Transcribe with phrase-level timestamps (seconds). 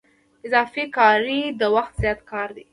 [0.47, 2.63] اضافه کاري د وخت زیات کار دی